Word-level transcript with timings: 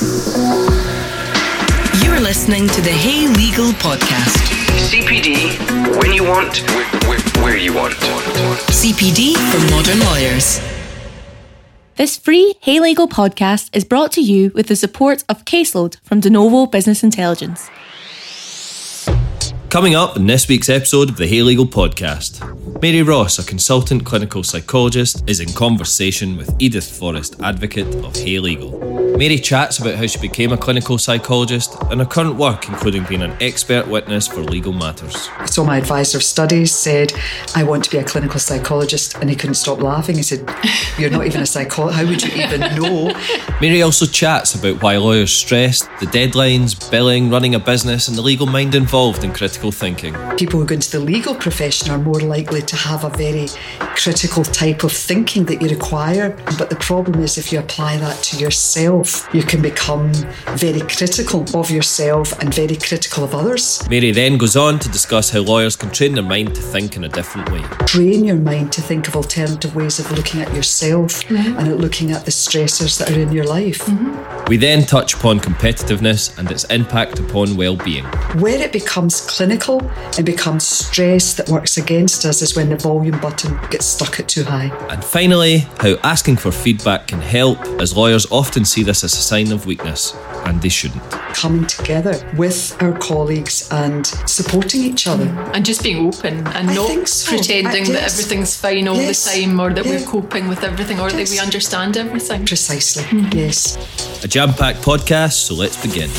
You're 0.00 0.10
listening 2.20 2.68
to 2.68 2.80
the 2.80 2.92
Hey 2.92 3.26
Legal 3.26 3.72
Podcast. 3.72 4.36
CPD, 4.86 5.58
when 6.00 6.12
you 6.12 6.22
want, 6.22 6.58
where, 6.70 6.86
where, 7.08 7.18
where 7.42 7.56
you 7.56 7.74
want. 7.74 7.94
CPD 7.94 9.34
for 9.50 9.58
modern 9.74 9.98
lawyers. 9.98 10.60
This 11.96 12.16
free 12.16 12.54
Hey 12.60 12.78
Legal 12.78 13.08
podcast 13.08 13.70
is 13.72 13.84
brought 13.84 14.12
to 14.12 14.20
you 14.20 14.52
with 14.54 14.68
the 14.68 14.76
support 14.76 15.24
of 15.28 15.44
Caseload 15.44 15.98
from 16.04 16.20
De 16.20 16.30
Novo 16.30 16.66
Business 16.66 17.02
Intelligence. 17.02 17.68
Coming 19.70 19.94
up 19.94 20.16
in 20.16 20.26
this 20.26 20.48
week's 20.48 20.70
episode 20.70 21.10
of 21.10 21.18
the 21.18 21.26
Hey 21.26 21.42
Legal 21.42 21.66
podcast, 21.66 22.40
Mary 22.80 23.02
Ross, 23.02 23.38
a 23.38 23.44
consultant 23.44 24.02
clinical 24.02 24.42
psychologist, 24.42 25.22
is 25.28 25.40
in 25.40 25.52
conversation 25.52 26.38
with 26.38 26.56
Edith 26.58 26.90
Forrest, 26.90 27.38
advocate 27.42 27.94
of 27.96 28.16
Hey 28.16 28.38
Legal. 28.38 28.88
Mary 29.18 29.36
chats 29.36 29.80
about 29.80 29.96
how 29.96 30.06
she 30.06 30.18
became 30.20 30.52
a 30.52 30.56
clinical 30.56 30.96
psychologist 30.96 31.76
and 31.90 31.98
her 31.98 32.06
current 32.06 32.36
work, 32.36 32.68
including 32.68 33.02
being 33.04 33.20
an 33.20 33.36
expert 33.40 33.88
witness 33.88 34.28
for 34.28 34.44
legal 34.44 34.72
matters. 34.72 35.28
So 35.46 35.64
my 35.64 35.78
advisor 35.78 36.18
of 36.18 36.22
studies 36.22 36.72
said, 36.72 37.12
I 37.56 37.64
want 37.64 37.82
to 37.82 37.90
be 37.90 37.98
a 37.98 38.04
clinical 38.04 38.38
psychologist, 38.38 39.16
and 39.16 39.28
he 39.28 39.34
couldn't 39.34 39.56
stop 39.56 39.82
laughing. 39.82 40.14
He 40.14 40.22
said, 40.22 40.48
You're 40.98 41.10
not 41.10 41.26
even 41.26 41.40
a 41.40 41.46
psychologist. 41.46 42.00
How 42.00 42.08
would 42.08 42.22
you 42.22 42.44
even 42.44 42.60
know? 42.60 43.12
Mary 43.60 43.82
also 43.82 44.06
chats 44.06 44.54
about 44.54 44.80
why 44.84 44.96
lawyers 44.98 45.32
stress, 45.32 45.82
the 45.98 46.06
deadlines, 46.06 46.88
billing, 46.88 47.28
running 47.28 47.56
a 47.56 47.58
business, 47.58 48.06
and 48.06 48.16
the 48.16 48.22
legal 48.22 48.46
mind 48.46 48.76
involved 48.76 49.24
in 49.24 49.32
critical 49.32 49.57
thinking. 49.58 50.14
People 50.36 50.60
who 50.60 50.66
go 50.66 50.74
into 50.74 50.90
the 50.90 51.00
legal 51.00 51.34
profession 51.34 51.90
are 51.90 51.98
more 51.98 52.20
likely 52.20 52.62
to 52.62 52.76
have 52.76 53.04
a 53.04 53.10
very 53.10 53.48
critical 53.96 54.44
type 54.44 54.84
of 54.84 54.92
thinking 54.92 55.44
that 55.46 55.60
you 55.60 55.68
require. 55.68 56.36
But 56.56 56.70
the 56.70 56.76
problem 56.76 57.20
is, 57.20 57.36
if 57.36 57.52
you 57.52 57.58
apply 57.58 57.96
that 57.98 58.22
to 58.24 58.38
yourself, 58.38 59.28
you 59.32 59.42
can 59.42 59.60
become 59.60 60.12
very 60.56 60.80
critical 60.80 61.44
of 61.54 61.70
yourself 61.70 62.38
and 62.40 62.54
very 62.54 62.76
critical 62.76 63.24
of 63.24 63.34
others. 63.34 63.86
Mary 63.90 64.12
then 64.12 64.38
goes 64.38 64.56
on 64.56 64.78
to 64.78 64.88
discuss 64.88 65.30
how 65.30 65.40
lawyers 65.40 65.74
can 65.74 65.90
train 65.90 66.14
their 66.14 66.22
mind 66.22 66.54
to 66.54 66.62
think 66.62 66.96
in 66.96 67.04
a 67.04 67.08
different 67.08 67.50
way. 67.50 67.62
Train 67.86 68.24
your 68.24 68.36
mind 68.36 68.72
to 68.72 68.80
think 68.80 69.08
of 69.08 69.16
alternative 69.16 69.74
ways 69.74 69.98
of 69.98 70.10
looking 70.12 70.40
at 70.40 70.54
yourself 70.54 71.24
mm-hmm. 71.24 71.58
and 71.58 71.68
at 71.68 71.78
looking 71.78 72.12
at 72.12 72.24
the 72.24 72.30
stressors 72.30 72.98
that 72.98 73.10
are 73.10 73.20
in 73.20 73.32
your 73.32 73.44
life. 73.44 73.80
Mm-hmm. 73.86 74.44
We 74.48 74.56
then 74.56 74.84
touch 74.86 75.14
upon 75.14 75.40
competitiveness 75.40 76.38
and 76.38 76.50
its 76.50 76.64
impact 76.64 77.18
upon 77.18 77.56
well-being. 77.56 78.04
Where 78.40 78.60
it 78.62 78.72
becomes 78.72 79.20
clinical 79.20 79.47
and 79.50 80.24
becomes 80.24 80.64
stress 80.64 81.34
that 81.34 81.48
works 81.48 81.76
against 81.76 82.24
us 82.24 82.42
is 82.42 82.56
when 82.56 82.68
the 82.70 82.76
volume 82.76 83.18
button 83.20 83.58
gets 83.70 83.86
stuck 83.86 84.20
at 84.20 84.28
too 84.28 84.44
high. 84.44 84.66
And 84.90 85.04
finally, 85.04 85.58
how 85.78 85.96
asking 86.02 86.36
for 86.36 86.50
feedback 86.50 87.08
can 87.08 87.20
help, 87.20 87.58
as 87.80 87.96
lawyers 87.96 88.26
often 88.30 88.64
see 88.64 88.82
this 88.82 89.04
as 89.04 89.12
a 89.14 89.16
sign 89.16 89.52
of 89.52 89.66
weakness, 89.66 90.14
and 90.44 90.60
they 90.60 90.68
shouldn't. 90.68 91.02
Coming 91.34 91.66
together 91.66 92.14
with 92.36 92.76
our 92.82 92.96
colleagues 92.98 93.68
and 93.70 94.06
supporting 94.06 94.82
each 94.82 95.06
other. 95.06 95.28
And 95.54 95.64
just 95.64 95.82
being 95.82 96.06
open 96.06 96.46
and 96.48 96.70
I 96.70 96.74
not 96.74 97.08
so. 97.08 97.36
pretending 97.36 97.84
I, 97.84 97.92
that 97.92 98.12
everything's 98.12 98.56
fine 98.56 98.88
all 98.88 98.96
yes. 98.96 99.24
the 99.24 99.42
time 99.42 99.60
or 99.60 99.72
that 99.72 99.84
yeah. 99.84 99.90
we're 99.92 100.06
coping 100.06 100.48
with 100.48 100.64
everything 100.64 100.98
or 101.00 101.10
yes. 101.10 101.30
that 101.30 101.30
we 101.30 101.38
understand 101.38 101.96
everything. 101.96 102.46
Precisely, 102.46 103.04
mm-hmm. 103.04 103.36
yes. 103.36 104.24
A 104.24 104.28
jam 104.28 104.52
packed 104.52 104.82
podcast, 104.82 105.34
so 105.34 105.54
let's 105.54 105.80
begin. 105.80 106.10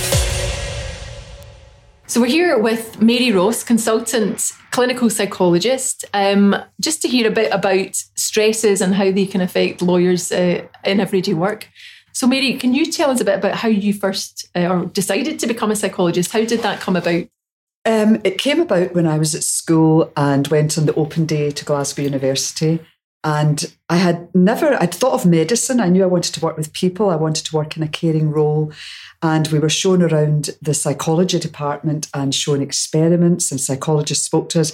So 2.09 2.19
we're 2.19 2.25
here 2.25 2.57
with 2.57 2.99
Mary 3.03 3.31
Ross, 3.31 3.63
consultant 3.63 4.52
clinical 4.71 5.11
psychologist, 5.11 6.05
um, 6.11 6.55
just 6.81 7.03
to 7.03 7.07
hear 7.07 7.27
a 7.27 7.31
bit 7.31 7.53
about 7.53 7.97
stresses 8.15 8.81
and 8.81 8.95
how 8.95 9.11
they 9.11 9.27
can 9.27 9.41
affect 9.41 9.83
lawyers 9.83 10.31
uh, 10.31 10.65
in 10.83 10.99
everyday 10.99 11.35
work. 11.35 11.69
So, 12.11 12.25
Mary, 12.25 12.55
can 12.55 12.73
you 12.73 12.91
tell 12.91 13.11
us 13.11 13.21
a 13.21 13.25
bit 13.25 13.37
about 13.37 13.57
how 13.57 13.67
you 13.67 13.93
first 13.93 14.49
uh, 14.55 14.67
or 14.69 14.85
decided 14.87 15.37
to 15.37 15.45
become 15.45 15.69
a 15.69 15.75
psychologist? 15.75 16.31
How 16.31 16.43
did 16.45 16.61
that 16.61 16.80
come 16.80 16.95
about? 16.95 17.27
Um, 17.85 18.19
it 18.23 18.39
came 18.39 18.59
about 18.59 18.95
when 18.95 19.05
I 19.05 19.19
was 19.19 19.35
at 19.35 19.43
school 19.43 20.11
and 20.17 20.47
went 20.47 20.80
on 20.80 20.87
the 20.87 20.95
open 20.95 21.27
day 21.27 21.52
to 21.52 21.64
Glasgow 21.64 22.02
University. 22.02 22.80
And 23.23 23.73
I 23.89 23.97
had 23.97 24.33
never, 24.33 24.81
I'd 24.81 24.93
thought 24.93 25.13
of 25.13 25.25
medicine. 25.25 25.81
I 25.81 25.89
knew 25.89 26.03
I 26.03 26.07
wanted 26.07 26.33
to 26.35 26.39
work 26.39 26.55
with 26.55 26.71
people. 26.71 27.09
I 27.09 27.17
wanted 27.17 27.45
to 27.47 27.55
work 27.55 27.75
in 27.75 27.83
a 27.83 27.87
caring 27.87 28.31
role. 28.31 28.71
And 29.21 29.47
we 29.49 29.59
were 29.59 29.69
shown 29.69 30.02
around 30.02 30.52
the 30.61 30.73
psychology 30.73 31.37
department 31.37 32.08
and 32.13 32.33
shown 32.33 32.61
experiments, 32.61 33.52
and 33.52 33.59
psychologists 33.59 34.25
spoke 34.25 34.47
to 34.49 34.61
us. 34.61 34.71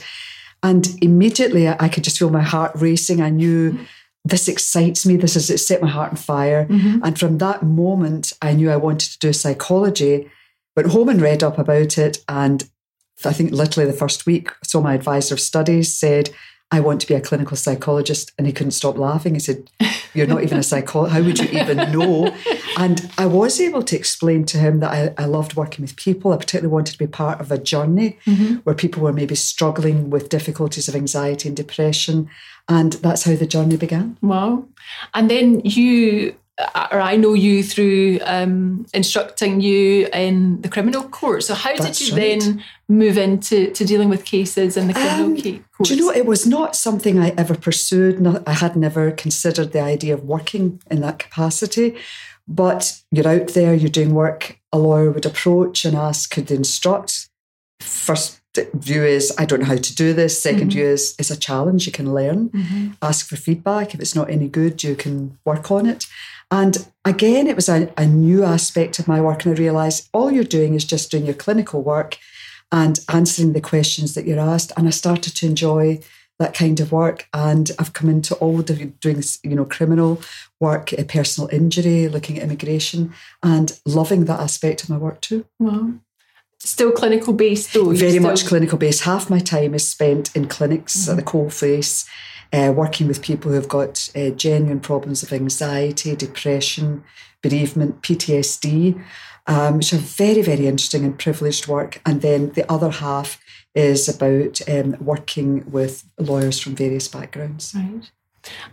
And 0.61 0.87
immediately 1.01 1.67
I 1.67 1.89
could 1.89 2.03
just 2.03 2.19
feel 2.19 2.29
my 2.29 2.43
heart 2.43 2.71
racing. 2.75 3.21
I 3.21 3.29
knew 3.29 3.79
this 4.23 4.47
excites 4.47 5.05
me. 5.05 5.15
This 5.15 5.33
has 5.33 5.49
it 5.49 5.59
set 5.59 5.81
my 5.81 5.89
heart 5.89 6.11
on 6.11 6.15
fire. 6.15 6.65
Mm-hmm. 6.65 7.03
And 7.03 7.19
from 7.19 7.39
that 7.39 7.63
moment, 7.63 8.33
I 8.41 8.53
knew 8.53 8.69
I 8.69 8.77
wanted 8.77 9.11
to 9.11 9.19
do 9.19 9.33
psychology. 9.33 10.29
Went 10.75 10.89
home 10.89 11.09
and 11.09 11.21
read 11.21 11.43
up 11.43 11.57
about 11.57 11.97
it. 11.97 12.23
And 12.27 12.67
I 13.23 13.33
think 13.33 13.51
literally 13.51 13.89
the 13.89 13.97
first 13.97 14.25
week, 14.25 14.49
saw 14.63 14.81
my 14.81 14.93
advisor 14.93 15.33
of 15.33 15.39
studies 15.39 15.95
said, 15.95 16.29
I 16.71 16.79
want 16.79 17.01
to 17.01 17.07
be 17.07 17.13
a 17.13 17.21
clinical 17.21 17.55
psychologist. 17.55 18.31
And 18.37 18.47
he 18.47 18.53
couldn't 18.53 18.71
stop 18.71 18.97
laughing. 18.97 19.33
He 19.33 19.39
said, 19.39 19.69
You're 20.13 20.27
not 20.27 20.43
even 20.43 20.57
a 20.57 20.63
psychologist. 20.63 21.15
How 21.15 21.23
would 21.23 21.39
you 21.39 21.59
even 21.59 21.77
know? 21.91 22.35
And 22.77 23.09
I 23.17 23.25
was 23.25 23.59
able 23.59 23.83
to 23.83 23.95
explain 23.95 24.45
to 24.45 24.57
him 24.57 24.79
that 24.79 24.91
I, 24.91 25.23
I 25.23 25.25
loved 25.25 25.55
working 25.55 25.83
with 25.83 25.95
people. 25.95 26.33
I 26.33 26.37
particularly 26.37 26.73
wanted 26.73 26.93
to 26.93 26.97
be 26.97 27.07
part 27.07 27.39
of 27.39 27.51
a 27.51 27.57
journey 27.57 28.17
mm-hmm. 28.25 28.55
where 28.63 28.75
people 28.75 29.03
were 29.03 29.13
maybe 29.13 29.35
struggling 29.35 30.09
with 30.09 30.29
difficulties 30.29 30.87
of 30.87 30.95
anxiety 30.95 31.47
and 31.47 31.55
depression. 31.55 32.29
And 32.67 32.93
that's 32.93 33.23
how 33.23 33.35
the 33.35 33.45
journey 33.45 33.77
began. 33.77 34.17
Wow. 34.21 34.65
And 35.13 35.29
then 35.29 35.61
you 35.63 36.35
or 36.59 37.01
I 37.01 37.17
know 37.17 37.33
you 37.33 37.63
through 37.63 38.19
um, 38.23 38.85
instructing 38.93 39.59
you 39.59 40.07
in 40.13 40.61
the 40.61 40.69
criminal 40.69 41.03
court. 41.03 41.43
So 41.43 41.53
how 41.53 41.75
That's 41.75 41.99
did 41.99 42.07
you 42.07 42.15
right. 42.15 42.39
then 42.39 42.63
move 42.87 43.17
into 43.17 43.71
to 43.71 43.85
dealing 43.85 44.07
with 44.07 44.23
cases 44.23 44.77
in 44.77 44.87
the 44.87 44.93
criminal 44.93 45.25
um, 45.25 45.65
court? 45.75 45.89
Do 45.89 45.95
you 45.95 46.01
know 46.01 46.11
it 46.11 46.25
was 46.25 46.45
not 46.47 46.75
something 46.75 47.19
I 47.19 47.33
ever 47.37 47.55
pursued. 47.55 48.25
I 48.47 48.53
had 48.53 48.75
never 48.75 49.11
considered 49.11 49.73
the 49.73 49.81
idea 49.81 50.13
of 50.13 50.23
working 50.23 50.81
in 50.89 51.01
that 51.01 51.19
capacity. 51.19 51.97
But 52.47 53.01
you're 53.11 53.27
out 53.27 53.49
there, 53.49 53.73
you're 53.73 53.89
doing 53.89 54.13
work. 54.13 54.59
A 54.71 54.77
lawyer 54.77 55.11
would 55.11 55.25
approach 55.25 55.83
and 55.83 55.97
ask, 55.97 56.29
could 56.29 56.47
they 56.47 56.55
instruct? 56.55 57.27
First 57.79 58.39
view 58.73 59.03
is 59.03 59.33
I 59.37 59.45
don't 59.45 59.59
know 59.59 59.65
how 59.65 59.75
to 59.75 59.95
do 59.95 60.13
this. 60.13 60.43
2nd 60.43 60.55
mm-hmm. 60.55 60.69
view 60.69 60.85
is 60.85 61.15
it's 61.19 61.31
a 61.31 61.37
challenge. 61.37 61.85
You 61.85 61.91
can 61.91 62.13
learn. 62.13 62.49
Mm-hmm. 62.49 62.91
Ask 63.01 63.27
for 63.27 63.35
feedback. 63.35 63.93
If 63.93 63.99
it's 63.99 64.15
not 64.15 64.29
any 64.29 64.47
good, 64.47 64.83
you 64.83 64.95
can 64.95 65.37
work 65.45 65.71
on 65.71 65.85
it. 65.85 66.07
And 66.51 66.87
again, 67.03 67.47
it 67.47 67.55
was 67.55 67.69
a, 67.69 67.91
a 67.97 68.05
new 68.05 68.43
aspect 68.43 68.99
of 68.99 69.07
my 69.07 69.19
work. 69.19 69.45
And 69.45 69.55
I 69.55 69.59
realized 69.59 70.09
all 70.13 70.31
you're 70.31 70.43
doing 70.43 70.73
is 70.75 70.85
just 70.85 71.11
doing 71.11 71.25
your 71.25 71.35
clinical 71.35 71.81
work 71.81 72.17
and 72.71 72.99
answering 73.09 73.53
the 73.53 73.61
questions 73.61 74.13
that 74.13 74.25
you're 74.25 74.39
asked. 74.39 74.71
And 74.77 74.87
I 74.87 74.91
started 74.91 75.35
to 75.35 75.45
enjoy 75.45 76.01
that 76.39 76.53
kind 76.53 76.79
of 76.79 76.91
work. 76.91 77.27
And 77.33 77.71
I've 77.79 77.93
come 77.93 78.09
into 78.09 78.35
all 78.35 78.57
the 78.57 78.85
doing, 79.01 79.23
you 79.43 79.55
know, 79.55 79.65
criminal 79.65 80.21
work, 80.59 80.93
uh, 80.97 81.03
personal 81.03 81.49
injury, 81.49 82.07
looking 82.07 82.37
at 82.37 82.43
immigration, 82.43 83.13
and 83.41 83.79
loving 83.85 84.25
that 84.25 84.39
aspect 84.39 84.83
of 84.83 84.89
my 84.89 84.97
work 84.97 85.21
too. 85.21 85.45
Wow. 85.59 85.93
Still 86.65 86.91
clinical 86.91 87.31
based 87.31 87.73
though. 87.73 87.91
Very 87.91 88.11
still... 88.11 88.23
much 88.23 88.45
clinical 88.45 88.77
based. 88.77 89.03
Half 89.03 89.29
my 89.29 89.39
time 89.39 89.75
is 89.75 89.87
spent 89.87 90.35
in 90.35 90.47
clinics 90.47 90.97
mm-hmm. 90.97 91.11
at 91.11 91.17
the 91.17 91.23
coal 91.23 91.49
face 91.49 92.09
uh, 92.51 92.73
working 92.75 93.07
with 93.07 93.21
people 93.21 93.51
who've 93.51 93.67
got 93.67 94.09
uh, 94.15 94.31
genuine 94.31 94.79
problems 94.79 95.21
of 95.21 95.31
anxiety, 95.31 96.15
depression, 96.15 97.03
bereavement, 97.43 98.01
PTSD, 98.01 98.99
um, 99.45 99.77
which 99.77 99.93
are 99.93 99.97
very, 99.97 100.41
very 100.41 100.65
interesting 100.65 101.05
and 101.05 101.19
privileged 101.19 101.67
work. 101.67 102.01
And 102.03 102.21
then 102.21 102.51
the 102.53 102.69
other 102.71 102.89
half 102.89 103.39
is 103.75 104.09
about 104.09 104.59
um, 104.67 104.95
working 104.99 105.69
with 105.69 106.03
lawyers 106.17 106.59
from 106.59 106.75
various 106.75 107.07
backgrounds. 107.07 107.75
Right. 107.75 108.09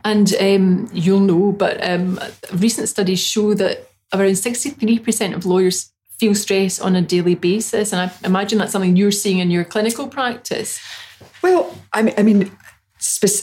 And 0.04 0.34
um, 0.40 0.88
you'll 0.94 1.20
know, 1.20 1.52
but 1.52 1.86
um, 1.86 2.18
recent 2.54 2.88
studies 2.88 3.20
show 3.20 3.52
that 3.54 3.90
around 4.14 4.32
63% 4.32 5.34
of 5.34 5.44
lawyers 5.44 5.92
feel 6.22 6.34
stress 6.36 6.80
on 6.80 6.94
a 6.94 7.02
daily 7.02 7.34
basis. 7.34 7.92
And 7.92 8.00
I 8.00 8.12
imagine 8.24 8.58
that's 8.58 8.70
something 8.70 8.94
you're 8.94 9.10
seeing 9.10 9.40
in 9.40 9.50
your 9.50 9.64
clinical 9.64 10.06
practice. 10.06 10.80
Well, 11.42 11.76
I 11.92 12.02
mean, 12.02 12.14
I 12.16 12.22
mean, 12.22 12.52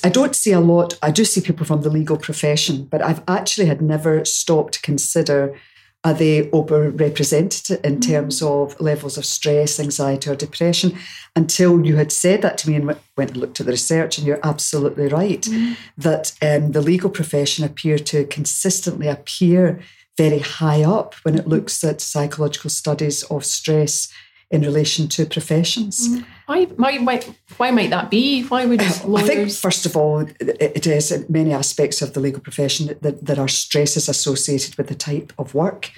I 0.06 0.10
don't 0.10 0.34
see 0.34 0.54
a 0.54 0.62
lot, 0.62 0.98
I 1.02 1.12
do 1.12 1.26
see 1.26 1.42
people 1.42 1.66
from 1.66 1.82
the 1.82 1.90
legal 1.90 2.16
profession, 2.16 2.86
but 2.86 3.02
I've 3.02 3.22
actually 3.28 3.68
had 3.68 3.82
never 3.82 4.24
stopped 4.24 4.76
to 4.76 4.82
consider 4.82 5.60
are 6.06 6.14
they 6.14 6.48
overrepresented 6.52 7.84
in 7.84 7.98
mm. 7.98 8.08
terms 8.08 8.42
of 8.42 8.80
levels 8.80 9.18
of 9.18 9.26
stress, 9.26 9.82
anxiety, 9.82 10.30
or 10.30 10.36
depression 10.36 10.98
until 11.36 11.86
you 11.86 11.98
had 11.98 12.14
said 12.14 12.42
that 12.42 12.58
to 12.60 12.70
me 12.70 12.76
and 12.76 12.86
went 12.86 13.32
and 13.32 13.36
looked 13.36 13.60
at 13.60 13.66
the 13.66 13.74
research. 13.74 14.18
And 14.18 14.26
you're 14.26 14.40
absolutely 14.42 15.08
right 15.10 15.42
mm. 15.42 15.76
that 15.98 16.32
um, 16.42 16.72
the 16.72 16.80
legal 16.80 17.10
profession 17.10 17.66
appear 17.66 18.00
to 18.00 18.24
consistently 18.28 19.10
appear 19.10 19.82
very 20.20 20.40
high 20.40 20.84
up 20.84 21.16
when 21.24 21.36
it 21.40 21.48
looks 21.48 21.84
at 21.84 22.02
psychological 22.02 22.70
studies 22.70 23.24
of 23.24 23.46
stress 23.46 24.12
in 24.52 24.62
relation 24.62 25.08
to 25.08 25.26
professions. 25.26 25.96
Mm. 26.10 26.26
Why, 26.46 26.66
why, 26.66 26.98
why, 26.98 27.18
why 27.58 27.72
might 27.72 27.92
that 27.92 28.10
be? 28.10 28.44
Why 28.44 28.66
would 28.66 28.82
lawyers? 28.82 29.06
I 29.16 29.28
think, 29.28 29.52
first 29.52 29.86
of 29.86 29.96
all, 29.96 30.26
it 30.40 30.86
is 30.86 31.12
in 31.12 31.26
many 31.30 31.54
aspects 31.54 32.02
of 32.02 32.14
the 32.14 32.20
legal 32.20 32.42
profession 32.42 32.98
that 33.02 33.26
there 33.26 33.40
are 33.40 33.48
stresses 33.48 34.10
associated 34.10 34.76
with 34.76 34.88
the 34.88 34.96
type 34.96 35.32
of 35.38 35.54
work 35.54 35.92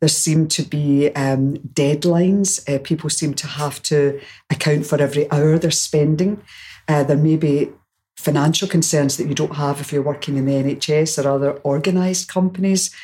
There 0.00 0.08
seem 0.08 0.48
to 0.48 0.62
be 0.62 1.10
um, 1.14 1.56
deadlines. 1.72 2.48
Uh, 2.68 2.78
people 2.82 3.10
seem 3.10 3.34
to 3.34 3.46
have 3.46 3.82
to 3.84 4.20
account 4.50 4.86
for 4.86 5.00
every 5.00 5.30
hour 5.30 5.58
they're 5.58 5.70
spending. 5.70 6.42
Uh, 6.86 7.02
there 7.02 7.16
may 7.16 7.36
be 7.36 7.70
financial 8.16 8.68
concerns 8.68 9.16
that 9.16 9.28
you 9.28 9.34
don't 9.34 9.56
have 9.56 9.80
if 9.80 9.92
you're 9.92 10.02
working 10.02 10.36
in 10.36 10.46
the 10.46 10.52
NHS 10.52 11.22
or 11.22 11.28
other 11.28 11.60
organised 11.64 12.28
companies. 12.28 12.94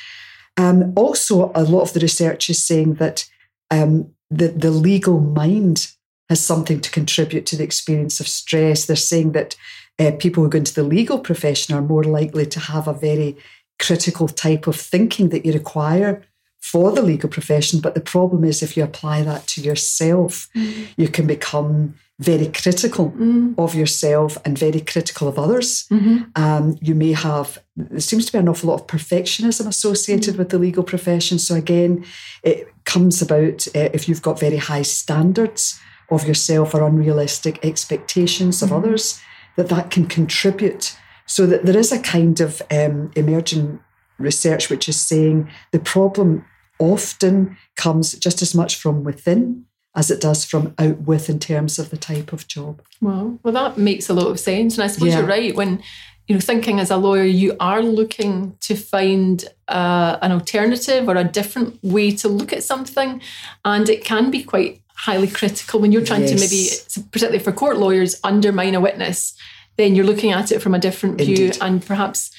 Um, 0.57 0.93
also, 0.97 1.51
a 1.55 1.63
lot 1.63 1.83
of 1.83 1.93
the 1.93 2.01
research 2.01 2.51
is 2.51 2.63
saying 2.63 2.95
that 2.95 3.29
um, 3.71 4.13
the, 4.31 4.49
the 4.49 4.71
legal 4.71 5.21
mind 5.21 5.93
has 6.29 6.41
something 6.41 6.81
to 6.81 6.91
contribute 6.91 7.47
to 7.47 7.57
the 7.57 7.65
experience 7.65 8.21
of 8.21 8.29
stress. 8.29 8.87
They're 8.87 8.97
saying 8.97 9.33
that 9.33 9.57
uh, 9.99 10.13
people 10.19 10.43
who 10.43 10.51
go 10.51 10.59
into 10.59 10.75
the 10.75 10.83
legal 10.83 11.19
profession 11.19 11.75
are 11.75 11.83
more 11.83 12.05
likely 12.05 12.47
to 12.47 12.61
have 12.61 12.89
a 12.89 12.93
very 12.95 13.37
critical 13.79 14.29
type 14.29 14.67
of 14.67 14.77
thinking 14.77 15.31
that 15.31 15.45
you 15.45 15.53
require 15.53 16.23
for 16.61 16.93
the 16.93 17.03
legal 17.03 17.29
profession. 17.29 17.81
But 17.81 17.95
the 17.95 18.01
problem 18.01 18.45
is, 18.45 18.63
if 18.63 18.77
you 18.77 18.85
apply 18.85 19.23
that 19.23 19.47
to 19.49 19.61
yourself, 19.61 20.49
mm. 20.57 20.87
you 20.97 21.09
can 21.09 21.27
become 21.27 21.95
very 22.23 22.47
critical 22.47 23.11
mm. 23.13 23.55
of 23.59 23.75
yourself 23.75 24.39
and 24.45 24.57
very 24.57 24.81
critical 24.81 25.29
of 25.29 25.39
others. 25.39 25.87
Mm-hmm. 25.89 26.23
Um, 26.37 26.79
you 26.81 26.95
may 26.95 27.13
have, 27.13 27.59
there 27.77 28.01
seems 28.01 28.27
to 28.27 28.33
be 28.33 28.39
an 28.39 28.49
awful 28.49 28.71
lot 28.71 28.81
of 28.81 28.87
perfectionism 28.87 29.67
associated 29.67 30.35
mm. 30.35 30.39
with 30.39 30.51
the 30.51 30.59
legal 30.59 30.85
profession. 30.85 31.39
So, 31.39 31.55
again, 31.55 32.05
it 32.43 32.69
comes 32.85 33.21
about 33.21 33.67
uh, 33.69 33.91
if 33.93 34.09
you've 34.09 34.23
got 34.23 34.39
very 34.39 34.57
high 34.57 34.83
standards 34.83 35.81
of 36.11 36.27
yourself 36.27 36.75
or 36.75 36.87
unrealistic 36.87 37.65
expectations 37.65 38.63
of 38.63 38.71
mm-hmm. 38.71 38.79
others, 38.79 39.21
that 39.57 39.69
that 39.69 39.91
can 39.91 40.07
contribute. 40.07 40.97
So, 41.27 41.47
that 41.47 41.67
there 41.67 41.77
is 41.77 41.93
a 41.93 42.01
kind 42.01 42.41
of 42.41 42.63
um, 42.71 43.11
emerging 43.17 43.81
research 44.19 44.71
which 44.71 44.89
is 44.89 45.01
saying 45.01 45.51
the 45.73 45.81
problem 45.81 46.45
often 46.79 47.57
comes 47.77 48.15
just 48.15 48.43
as 48.43 48.55
much 48.55 48.77
from 48.77 49.03
within 49.03 49.65
as 49.95 50.11
it 50.11 50.21
does 50.21 50.45
from 50.45 50.75
out 50.79 51.01
with 51.01 51.29
in 51.29 51.39
terms 51.39 51.79
of 51.79 51.91
the 51.91 51.97
type 51.97 52.33
of 52.33 52.49
job. 52.49 52.81
Well, 53.01 53.39
well, 53.43 53.53
that 53.53 53.77
makes 53.77 54.09
a 54.09 54.15
lot 54.15 54.29
of 54.29 54.41
sense, 54.41 54.77
and 54.77 54.85
I 54.85 54.87
suppose 54.87 55.09
yeah. 55.09 55.19
you're 55.19 55.29
right 55.29 55.55
when 55.55 55.83
you 56.29 56.35
know 56.35 56.41
thinking 56.41 56.81
as 56.81 56.91
a 56.91 56.97
lawyer, 56.97 57.25
you 57.25 57.57
are 57.61 57.83
looking 57.83 58.57
to 58.61 58.75
find 58.75 59.45
uh, 59.69 60.19
an 60.23 60.33
alternative 60.33 61.09
or 61.09 61.17
a 61.17 61.25
different 61.25 61.79
way 61.83 62.11
to 62.17 62.29
look 62.29 62.53
at 62.53 62.63
something, 62.63 63.21
and 63.65 63.89
it 63.89 64.05
can 64.05 64.31
be 64.31 64.43
quite 64.43 64.81
highly 64.95 65.29
critical 65.29 65.81
when 65.81 65.93
you're 65.93 66.05
trying 66.05 66.23
yes. 66.23 66.31
to 66.31 67.01
maybe, 67.01 67.09
particularly 67.11 67.43
for 67.43 67.53
court 67.53 67.77
lawyers, 67.77 68.19
undermine 68.25 68.75
a 68.75 68.81
witness. 68.81 69.35
Then 69.77 69.95
you're 69.95 70.07
looking 70.07 70.33
at 70.33 70.53
it 70.53 70.61
from 70.61 70.75
a 70.75 70.79
different 70.79 71.21
Indeed. 71.21 71.37
view, 71.37 71.53
and 71.61 71.85
perhaps 71.85 72.31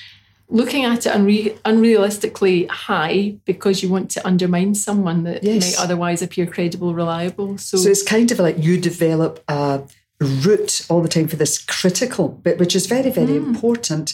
looking 0.49 0.85
at 0.85 1.05
it 1.05 1.13
unre- 1.13 1.57
unrealistically 1.61 2.69
high 2.69 3.35
because 3.45 3.81
you 3.81 3.89
want 3.89 4.11
to 4.11 4.25
undermine 4.27 4.75
someone 4.75 5.23
that 5.23 5.43
yes. 5.43 5.77
might 5.77 5.83
otherwise 5.83 6.21
appear 6.21 6.45
credible, 6.45 6.93
reliable. 6.93 7.57
So, 7.57 7.77
so 7.77 7.89
it's 7.89 8.03
kind 8.03 8.31
of 8.31 8.39
like 8.39 8.57
you 8.57 8.79
develop 8.79 9.43
a 9.47 9.83
route 10.19 10.85
all 10.89 11.01
the 11.01 11.09
time 11.09 11.27
for 11.27 11.35
this 11.35 11.57
critical 11.57 12.29
bit, 12.29 12.59
which 12.59 12.75
is 12.75 12.85
very, 12.85 13.09
very 13.09 13.33
mm. 13.33 13.47
important. 13.47 14.13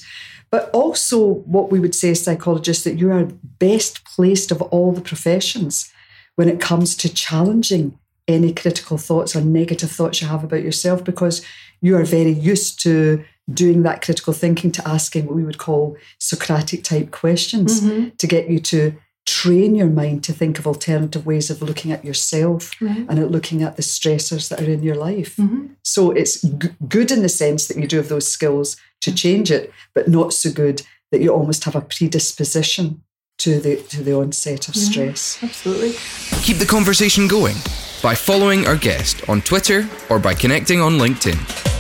But 0.52 0.70
also, 0.72 1.20
what 1.26 1.72
we 1.72 1.80
would 1.80 1.94
say 1.94 2.12
as 2.12 2.24
psychologists, 2.24 2.84
that 2.84 2.98
you 2.98 3.12
are 3.12 3.26
best 3.26 4.04
placed 4.06 4.52
of 4.52 4.62
all 4.62 4.92
the 4.92 5.02
professions 5.02 5.92
when 6.36 6.50
it 6.50 6.60
comes 6.60 6.96
to 6.98 7.14
challenging 7.14 8.00
any 8.28 8.54
critical 8.54 8.98
thoughts 8.98 9.36
or 9.36 9.42
negative 9.42 9.92
thoughts 9.92 10.22
you 10.22 10.28
have 10.28 10.44
about 10.44 10.64
yourself 10.64 11.04
because 11.04 11.44
you 11.82 11.98
are 11.98 12.04
very 12.04 12.32
used 12.32 12.82
to 12.82 13.24
doing 13.54 13.84
that 13.84 14.02
critical 14.02 14.34
thinking 14.34 14.72
to 14.72 14.88
asking 14.88 15.26
what 15.26 15.36
we 15.36 15.44
would 15.44 15.58
call 15.58 15.98
Socratic 16.20 16.84
type 16.84 17.12
questions 17.12 17.82
mm-hmm. 17.82 18.10
to 18.18 18.28
get 18.28 18.50
you 18.50 18.60
to 18.60 18.96
train 19.26 19.76
your 19.76 19.88
mind 19.88 20.24
to 20.24 20.34
think 20.34 20.58
of 20.58 20.66
alternative 20.66 21.26
ways 21.26 21.50
of 21.50 21.62
looking 21.62 21.92
at 21.92 22.04
yourself 22.04 22.72
mm-hmm. 22.80 23.10
and 23.10 23.20
at 23.20 23.30
looking 23.30 23.62
at 23.62 23.76
the 23.76 23.82
stressors 23.82 24.50
that 24.50 24.60
are 24.62 24.72
in 24.72 24.82
your 24.82 24.96
life. 24.96 25.36
Mm-hmm. 25.36 25.68
So 25.84 26.12
it's 26.12 26.42
g- 26.42 26.70
good 26.88 27.12
in 27.12 27.22
the 27.22 27.30
sense 27.30 27.68
that 27.68 27.78
you 27.78 27.88
do 27.88 27.98
have 27.98 28.10
those 28.10 28.28
skills 28.28 28.76
to 29.02 29.14
change 29.14 29.52
it, 29.52 29.72
but 29.94 30.08
not 30.08 30.34
so 30.34 30.52
good 30.52 30.82
that 31.12 31.22
you 31.22 31.32
almost 31.32 31.64
have 31.66 31.76
a 31.76 31.82
predisposition 31.82 33.04
to 33.38 33.60
the 33.60 33.78
to 33.84 34.04
the 34.04 34.14
onset 34.14 34.68
of 34.68 34.76
stress. 34.76 35.42
Absolutely. 35.42 35.94
Keep 36.42 36.58
the 36.58 36.66
conversation 36.66 37.28
going 37.28 37.56
by 38.04 38.16
following 38.16 38.68
our 38.68 38.76
guest 38.76 39.28
on 39.30 39.42
Twitter 39.42 39.88
or 40.10 40.20
by 40.20 40.34
connecting 40.34 40.82
on 40.82 40.98
LinkedIn. 40.98 41.79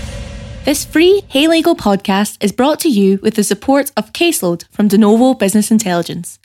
This 0.65 0.83
free 0.83 1.23
Hey 1.29 1.47
Legal 1.47 1.73
podcast 1.73 2.37
is 2.43 2.51
brought 2.51 2.81
to 2.81 2.89
you 2.89 3.17
with 3.23 3.35
the 3.35 3.45
support 3.45 3.93
of 3.95 4.11
Caseload 4.11 4.67
from 4.71 4.89
De 4.89 4.97
Novo 4.97 5.33
Business 5.33 5.71
Intelligence. 5.71 6.37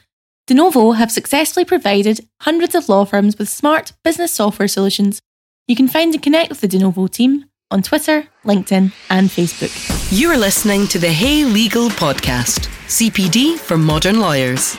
De 0.47 0.55
Novo 0.55 0.93
have 0.93 1.11
successfully 1.11 1.65
provided 1.65 2.21
hundreds 2.43 2.77
of 2.77 2.89
law 2.89 3.05
firms 3.05 3.37
with 3.37 3.49
smart 3.49 3.93
business 4.05 4.31
software 4.31 4.69
solutions. 4.69 5.21
You 5.67 5.75
can 5.75 5.89
find 5.89 6.15
and 6.15 6.23
connect 6.23 6.49
with 6.49 6.61
the 6.61 6.69
De 6.69 6.79
Novo 6.79 7.09
team 7.09 7.47
on 7.73 7.83
Twitter, 7.83 8.29
LinkedIn, 8.45 8.93
and 9.11 9.29
Facebook. 9.29 9.73
You're 10.17 10.39
listening 10.39 10.87
to 10.89 10.99
the 11.01 11.13
Hey 11.13 11.45
Legal 11.45 11.89
podcast, 11.89 12.69
CPD 12.87 13.59
for 13.59 13.77
modern 13.77 14.21
lawyers. 14.21 14.77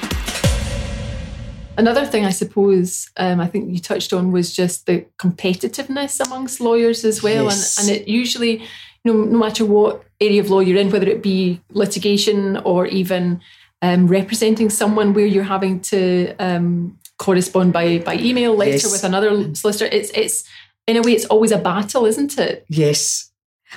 Another 1.78 2.06
thing 2.06 2.24
I 2.24 2.30
suppose 2.30 3.10
um, 3.18 3.42
I 3.42 3.48
think 3.48 3.70
you 3.70 3.80
touched 3.80 4.14
on 4.14 4.32
was 4.32 4.56
just 4.56 4.86
the 4.86 5.06
competitiveness 5.20 6.26
amongst 6.26 6.62
lawyers 6.62 7.04
as 7.04 7.22
well. 7.22 7.46
Yes. 7.46 7.78
And, 7.78 7.90
and 7.90 7.98
it 7.98 8.08
usually, 8.08 8.64
no, 9.06 9.14
no 9.14 9.38
matter 9.38 9.66
what 9.66 10.04
area 10.20 10.42
of 10.42 10.50
law 10.50 10.60
you're 10.60 10.80
in, 10.80 10.92
whether 10.92 11.08
it 11.08 11.22
be 11.22 11.62
litigation 11.70 12.58
or 12.58 12.88
even 12.88 13.42
um, 13.82 14.08
representing 14.08 14.70
someone 14.70 15.14
where 15.14 15.26
you're 15.26 15.44
having 15.44 15.80
to 15.82 16.36
um, 16.40 16.98
correspond 17.18 17.72
by 17.72 18.00
by 18.00 18.16
email 18.16 18.56
later 18.56 18.74
yes. 18.74 18.92
with 18.92 19.04
another 19.04 19.54
solicitor, 19.56 19.90
it's 19.92 20.10
it's 20.12 20.44
in 20.88 20.98
a 20.98 21.02
way 21.02 21.14
it's 21.14 21.26
always 21.26 21.52
a 21.52 21.58
battle, 21.58 22.06
isn't 22.06 22.38
it? 22.38 22.66
Yes. 22.68 23.32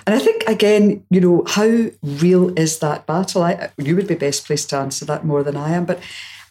And 0.06 0.14
I 0.14 0.18
think 0.18 0.44
again, 0.46 1.04
you 1.10 1.20
know, 1.20 1.44
how 1.46 1.88
real 2.02 2.56
is 2.58 2.78
that 2.78 3.06
battle? 3.06 3.42
I, 3.42 3.70
you 3.76 3.96
would 3.96 4.06
be 4.06 4.14
best 4.14 4.46
placed 4.46 4.70
to 4.70 4.76
answer 4.76 5.04
that 5.06 5.24
more 5.24 5.42
than 5.42 5.56
I 5.56 5.70
am, 5.72 5.84
but 5.84 6.00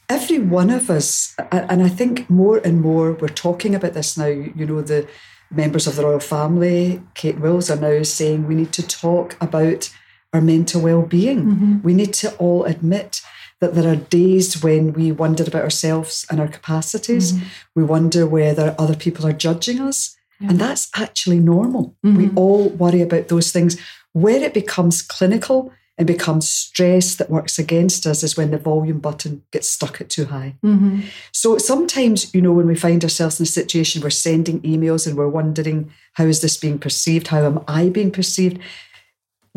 every 0.09 0.39
one 0.39 0.69
of 0.69 0.89
us, 0.89 1.35
and 1.51 1.83
I 1.83 1.89
think 1.89 2.29
more 2.29 2.57
and 2.57 2.81
more 2.81 3.13
we're 3.13 3.27
talking 3.27 3.75
about 3.75 3.93
this 3.93 4.17
now. 4.17 4.27
You 4.27 4.65
know, 4.65 4.81
the 4.81 5.07
members 5.49 5.87
of 5.87 5.95
the 5.95 6.03
royal 6.03 6.19
family, 6.19 7.01
Kate 7.13 7.39
Wills, 7.39 7.69
are 7.69 7.79
now 7.79 8.03
saying 8.03 8.47
we 8.47 8.55
need 8.55 8.73
to 8.73 8.85
talk 8.85 9.37
about 9.41 9.89
our 10.33 10.41
mental 10.41 10.81
well-being. 10.81 11.45
Mm-hmm. 11.45 11.81
We 11.83 11.93
need 11.93 12.13
to 12.15 12.35
all 12.35 12.65
admit 12.65 13.21
that 13.59 13.73
there 13.73 13.91
are 13.91 13.95
days 13.95 14.61
when 14.61 14.93
we 14.93 15.11
wonder 15.11 15.43
about 15.43 15.63
ourselves 15.63 16.25
and 16.29 16.39
our 16.39 16.47
capacities. 16.47 17.33
Mm-hmm. 17.33 17.47
We 17.75 17.83
wonder 17.83 18.27
whether 18.27 18.75
other 18.77 18.95
people 18.95 19.25
are 19.25 19.33
judging 19.33 19.79
us. 19.79 20.15
Yeah. 20.39 20.49
And 20.49 20.59
that's 20.59 20.89
actually 20.95 21.39
normal. 21.39 21.95
Mm-hmm. 22.05 22.17
We 22.17 22.29
all 22.35 22.69
worry 22.69 23.01
about 23.01 23.29
those 23.29 23.51
things. 23.51 23.79
Where 24.13 24.43
it 24.43 24.53
becomes 24.53 25.01
clinical 25.01 25.71
and 25.97 26.05
becomes 26.05 26.47
stress 26.47 27.15
that 27.15 27.29
works 27.29 27.57
against 27.57 28.05
us 28.05 28.21
is 28.21 28.37
when 28.37 28.51
the 28.51 28.57
volume 28.57 28.99
button 28.99 29.41
gets 29.51 29.67
stuck 29.67 29.99
at 29.99 30.09
too 30.09 30.25
high. 30.25 30.55
Mm-hmm. 30.63 31.01
So 31.31 31.57
sometimes, 31.57 32.33
you 32.35 32.41
know, 32.41 32.51
when 32.51 32.67
we 32.67 32.75
find 32.75 33.03
ourselves 33.03 33.39
in 33.39 33.45
a 33.45 33.47
situation, 33.47 34.03
we're 34.03 34.11
sending 34.11 34.61
emails 34.61 35.07
and 35.07 35.17
we're 35.17 35.27
wondering, 35.27 35.91
how 36.13 36.25
is 36.25 36.41
this 36.41 36.55
being 36.55 36.77
perceived? 36.77 37.27
How 37.27 37.45
am 37.45 37.63
I 37.67 37.89
being 37.89 38.11
perceived? 38.11 38.59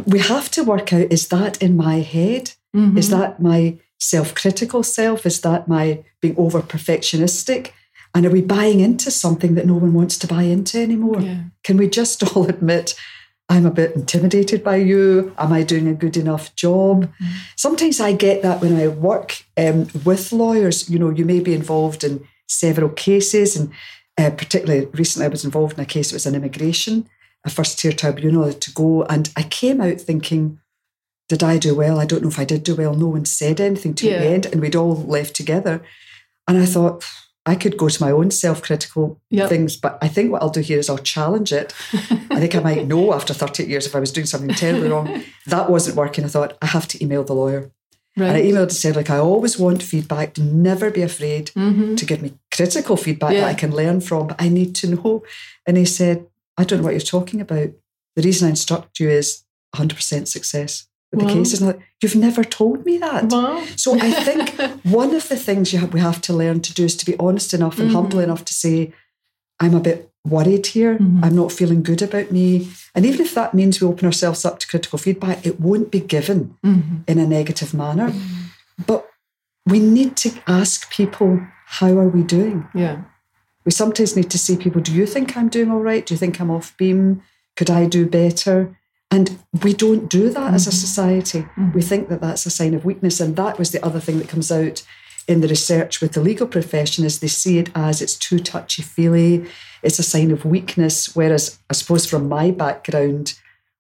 We 0.07 0.21
have 0.21 0.51
to 0.53 0.65
work 0.65 0.95
out 0.95 1.13
is 1.13 1.29
that 1.29 1.63
in 1.63 1.77
my 1.77 1.97
head? 1.97 2.53
Mm-hmm. 2.75 2.97
Is 2.97 3.11
that 3.11 3.41
my 3.41 3.79
self 3.99 4.35
critical 4.35 4.83
self? 4.83 5.27
Is 5.27 5.43
that 5.43 5.69
my 5.69 6.03
being 6.23 6.37
over 6.39 6.63
perfectionistic? 6.63 7.73
And 8.15 8.25
are 8.25 8.31
we 8.31 8.41
buying 8.41 8.81
into 8.81 9.11
something 9.11 9.55
that 9.57 9.67
no 9.67 9.75
one 9.75 9.93
wants 9.93 10.19
to 10.19 10.27
buy 10.27 10.45
into 10.45 10.81
anymore? 10.81 11.21
Yeah. 11.21 11.43
Can 11.65 11.77
we 11.77 11.89
just 11.89 12.23
all 12.37 12.49
admit 12.49 12.95
I'm 13.51 13.67
a 13.67 13.71
bit 13.71 13.97
intimidated 13.97 14.63
by 14.63 14.77
you. 14.77 15.35
Am 15.37 15.53
I 15.53 15.65
doing 15.65 15.89
a 15.89 15.95
good 15.95 16.17
enough 16.17 16.55
job? 16.55 17.07
Mm-hmm. 17.07 17.37
Sometimes 17.57 18.01
I 18.01 18.13
get 18.13 18.43
that 18.43 18.61
when 18.61 18.77
I 18.77 18.87
work 18.87 19.43
um, 19.59 19.89
with 20.05 20.31
lawyers. 20.31 20.89
You 20.89 21.01
know, 21.01 21.11
you 21.11 21.25
may 21.25 21.41
be 21.41 21.53
involved 21.53 22.05
in 22.05 22.25
several 22.49 22.91
cases, 22.91 23.57
and 23.57 23.73
uh, 24.17 24.31
particularly 24.31 24.87
recently, 24.93 25.27
I 25.27 25.31
was 25.31 25.45
involved 25.45 25.77
in 25.77 25.83
a 25.83 25.87
case. 25.87 26.13
It 26.13 26.15
was 26.15 26.27
an 26.27 26.37
immigration, 26.37 27.11
a 27.45 27.51
first 27.51 27.81
tier 27.81 27.91
tribunal 27.91 28.53
to 28.53 28.73
go, 28.73 29.03
and 29.05 29.33
I 29.37 29.43
came 29.43 29.81
out 29.81 30.01
thinking, 30.01 30.61
"Did 31.29 31.43
I 31.43 31.59
do 31.59 31.75
well? 31.75 31.99
I 31.99 32.07
don't 32.07 32.23
know 32.23 32.29
if 32.29 32.39
I 32.39 32.45
did 32.45 32.63
do 32.63 32.77
well." 32.77 32.95
No 32.95 33.09
one 33.09 33.25
said 33.25 33.61
anything 33.61 33.95
to 33.95 34.09
yeah. 34.09 34.21
the 34.21 34.27
end, 34.27 34.47
and 34.47 34.61
we'd 34.61 34.77
all 34.77 34.95
left 34.95 35.35
together, 35.35 35.83
and 36.47 36.57
I 36.57 36.67
thought 36.67 37.05
I 37.47 37.55
could 37.55 37.79
go 37.79 37.89
to 37.89 38.03
my 38.03 38.11
own 38.11 38.31
self 38.31 38.63
critical 38.63 39.21
yep. 39.31 39.49
things, 39.49 39.77
but 39.77 39.99
I 40.03 40.09
think 40.09 40.31
what 40.31 40.43
I'll 40.43 40.51
do 40.51 40.61
here 40.61 40.79
is 40.79 40.91
I'll 40.91 40.99
challenge 40.99 41.53
it. 41.53 41.73
I 41.93 42.39
think 42.39 42.55
I 42.55 42.61
might 42.61 42.87
know 42.87 43.15
after 43.15 43.33
38 43.33 43.69
years 43.69 43.87
if 43.87 43.97
I 43.97 44.01
was 44.01 44.13
doing 44.13 44.27
something 44.27 44.55
terribly 44.55 44.89
wrong. 44.89 45.25
That 45.47 45.71
wasn't 45.71 45.97
working. 45.97 46.25
I 46.25 46.29
thought, 46.29 46.57
I 46.63 46.67
have 46.67 46.87
to 46.89 47.03
email 47.03 47.25
the 47.25 47.33
lawyer. 47.33 47.73
Right. 48.17 48.29
And 48.29 48.37
I 48.37 48.43
emailed 48.43 48.65
and 48.65 48.73
said, 48.73 48.95
like, 48.95 49.11
I 49.11 49.19
always 49.19 49.59
want 49.59 49.83
feedback. 49.83 50.37
Never 50.37 50.91
be 50.91 51.03
afraid 51.03 51.47
mm-hmm. 51.57 51.95
to 51.95 52.05
give 52.05 52.23
me 52.23 52.35
critical 52.55 52.97
feedback 52.97 53.33
yeah. 53.33 53.41
that 53.41 53.49
I 53.49 53.55
can 53.55 53.75
learn 53.75 54.01
from, 54.01 54.29
but 54.29 54.41
I 54.41 54.49
need 54.49 54.75
to 54.77 54.89
know. 54.95 55.25
And 55.67 55.77
he 55.77 55.87
said, 55.87 56.27
I 56.57 56.65
don't 56.65 56.81
know 56.81 56.85
what 56.85 56.93
you're 56.93 57.01
talking 57.01 57.41
about. 57.41 57.71
The 58.17 58.23
reason 58.23 58.47
I 58.47 58.51
instruct 58.51 59.01
you 59.01 59.09
is 59.09 59.45
100% 59.75 60.29
success. 60.29 60.87
With 61.13 61.23
Wow. 61.23 61.29
the 61.29 61.35
cases. 61.35 61.61
And 61.61 61.69
like, 61.71 61.81
You've 62.03 62.17
never 62.17 62.43
told 62.45 62.87
me 62.87 62.99
that. 62.99 63.25
Wow. 63.31 63.63
So 63.77 63.95
I 63.95 64.11
think 64.11 64.55
one 64.85 65.15
of 65.15 65.29
the 65.29 65.37
things 65.37 65.73
you 65.73 65.79
have, 65.81 65.93
we 65.93 66.01
have 66.01 66.21
to 66.23 66.33
learn 66.33 66.61
to 66.63 66.73
do 66.75 66.85
is 66.85 66.97
to 66.97 67.07
be 67.07 67.17
honest 67.19 67.53
enough 67.55 67.79
and 67.79 67.91
humble 67.93 68.19
Mm-hmm. 68.19 68.25
enough 68.31 68.45
to 68.47 68.55
say, 68.55 68.93
I'm 69.59 69.75
a 69.75 69.81
bit 69.81 70.11
worried 70.25 70.67
here. 70.67 70.97
I'm 71.23 71.35
not 71.37 71.53
feeling 71.53 71.83
good 71.83 72.01
about 72.03 72.31
me. 72.31 72.69
And 72.95 73.05
even 73.07 73.21
if 73.21 73.35
that 73.35 73.53
means 73.55 73.81
we 73.81 73.87
open 73.87 74.07
ourselves 74.07 74.45
up 74.45 74.59
to 74.59 74.67
critical 74.67 74.99
feedback, 74.99 75.45
it 75.47 75.61
won't 75.61 75.91
be 75.91 76.01
given 76.01 76.57
Mm-hmm. 76.65 76.97
in 77.07 77.19
a 77.19 77.27
negative 77.27 77.75
manner. 77.75 78.13
But 78.87 79.07
we 79.67 79.79
need 79.79 80.17
to 80.19 80.31
ask 80.47 80.91
people, 80.91 81.41
how 81.67 81.99
are 81.99 82.09
we 82.09 82.23
doing? 82.23 82.67
Yeah. 82.75 83.03
We 83.67 83.73
sometimes 83.73 84.17
need 84.17 84.31
to 84.31 84.39
see 84.39 84.57
people, 84.57 84.81
do 84.81 84.93
you 84.95 85.05
think 85.07 85.37
I'm 85.37 85.49
doing 85.51 85.71
all 85.71 85.81
right? 85.83 86.05
Do 86.07 86.15
you 86.15 86.19
think 86.19 86.41
I'm 86.41 86.51
off 86.51 86.75
beam? 86.79 87.23
Could 87.57 87.69
I 87.71 87.87
do 87.87 88.07
better? 88.07 88.79
And 89.11 89.39
we 89.63 89.75
don't 89.75 90.09
do 90.09 90.31
that 90.31 90.55
as 90.55 90.67
a 90.67 90.73
society. 90.73 91.45
We 91.75 91.83
think 91.83 92.09
that 92.09 92.21
that's 92.21 92.47
a 92.47 92.51
sign 92.51 92.75
of 92.75 92.85
weakness. 92.85 93.19
And 93.21 93.35
that 93.37 93.59
was 93.59 93.73
the 93.73 93.85
other 93.85 93.99
thing 93.99 94.19
that 94.19 94.29
comes 94.29 94.53
out 94.53 94.85
in 95.27 95.41
the 95.41 95.49
research 95.49 96.01
with 96.01 96.13
the 96.13 96.21
legal 96.21 96.47
profession 96.47 97.05
is 97.05 97.19
they 97.19 97.27
see 97.27 97.59
it 97.59 97.71
as 97.75 98.01
it's 98.01 98.17
too 98.17 98.39
touchy 98.39 98.83
feely. 98.83 99.47
It's 99.83 99.99
a 99.99 100.05
sign 100.05 100.31
of 100.31 100.45
weakness. 100.45 101.15
Whereas 101.17 101.59
I 101.69 101.73
suppose 101.75 102.07
from 102.07 102.29
my 102.29 102.53
background, 102.53 103.35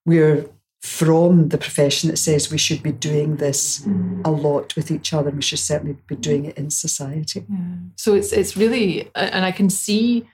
we're 0.04 0.46
from 0.80 1.50
the 1.50 1.58
profession 1.58 2.08
that 2.08 2.16
says 2.16 2.50
we 2.50 2.58
should 2.58 2.82
be 2.82 2.92
doing 2.92 3.36
this 3.36 3.86
a 4.24 4.30
lot 4.30 4.74
with 4.76 4.90
each 4.90 5.12
other. 5.12 5.30
We 5.30 5.42
should 5.42 5.58
certainly 5.58 5.96
be 6.06 6.16
doing 6.16 6.46
it 6.46 6.56
in 6.56 6.70
society. 6.70 7.44
So 7.96 8.14
it's 8.14 8.32
it's 8.32 8.56
really, 8.56 9.10
and 9.14 9.44
I 9.44 9.52
can 9.52 9.70
see 9.70 10.26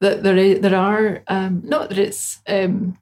that 0.00 0.22
there 0.22 0.36
is, 0.36 0.60
there 0.60 0.76
are 0.76 1.22
um, 1.28 1.62
not 1.64 1.88
that 1.90 1.98
it's 1.98 2.40
um, 2.48 2.98